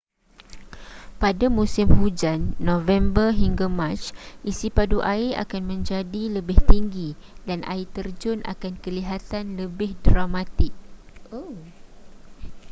[1.21, 2.39] pada musim hujan
[2.71, 4.01] november hingga mac
[4.51, 7.09] isi padu air akan menjadi lebih tinggi
[7.47, 10.73] dan air terjun akan kelihatan lebih dramatik